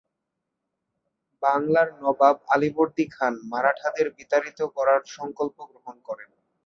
বাংলার 1.43 1.89
নবাব 2.01 2.37
আলীবর্দী 2.53 3.05
খান 3.11 3.33
মারাঠাদের 3.51 4.07
বিতাড়িত 4.17 4.59
করার 4.75 5.01
সংকল্প 5.15 5.57
গ্রহণ 5.71 5.97
করেন। 6.07 6.29